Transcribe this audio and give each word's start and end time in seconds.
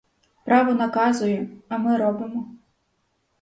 Право 0.45 0.73
наказує, 0.73 1.49
а 1.69 1.77
ми 1.77 1.97
робимо. 1.97 2.51